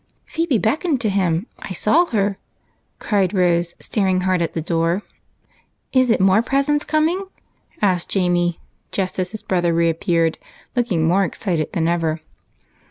[0.33, 2.39] "Phebe beckoned to him; I saw her,"
[2.97, 5.03] cried Rose, staring hard at the door."
[5.93, 7.25] Is it more presents coming?"
[7.83, 8.59] asked Jamie,
[8.91, 10.39] just as his brother re appeared
[10.75, 12.19] looking more excited than ever.